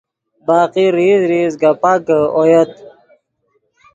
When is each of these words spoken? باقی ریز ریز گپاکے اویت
باقی 0.45 0.85
ریز 0.95 1.21
ریز 1.31 1.53
گپاکے 1.61 2.19
اویت 2.37 2.71